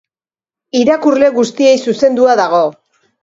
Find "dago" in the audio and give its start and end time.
2.43-2.63